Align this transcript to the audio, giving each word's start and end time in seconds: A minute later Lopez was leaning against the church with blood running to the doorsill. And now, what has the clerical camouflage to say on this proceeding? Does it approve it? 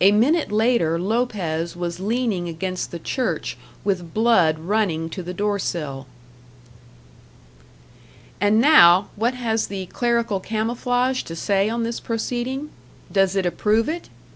A 0.00 0.10
minute 0.10 0.50
later 0.50 0.98
Lopez 0.98 1.76
was 1.76 2.00
leaning 2.00 2.48
against 2.48 2.90
the 2.90 2.98
church 2.98 3.56
with 3.84 4.12
blood 4.12 4.58
running 4.58 5.08
to 5.10 5.22
the 5.22 5.32
doorsill. 5.32 6.08
And 8.40 8.60
now, 8.60 9.10
what 9.14 9.34
has 9.34 9.68
the 9.68 9.86
clerical 9.86 10.40
camouflage 10.40 11.22
to 11.22 11.36
say 11.36 11.70
on 11.70 11.84
this 11.84 12.00
proceeding? 12.00 12.70
Does 13.12 13.36
it 13.36 13.46
approve 13.46 13.88
it? 13.88 14.08